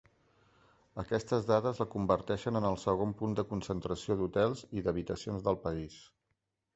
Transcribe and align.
Aquestes 1.01 1.43
dades 1.49 1.81
la 1.81 1.85
converteixen 1.95 2.57
en 2.59 2.67
el 2.69 2.77
segon 2.83 3.13
punt 3.19 3.35
de 3.41 3.45
concentració 3.51 4.17
d'hotels 4.23 4.65
i 4.81 4.83
d'habitacions 4.89 5.45
del 5.49 5.61
país. 5.67 5.99